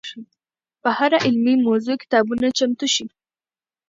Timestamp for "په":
0.81-0.89